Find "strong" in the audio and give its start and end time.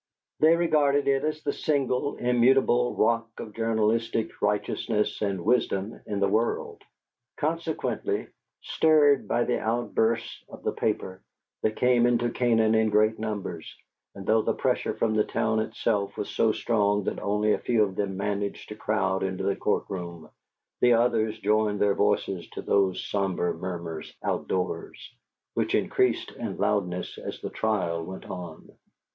16.51-17.03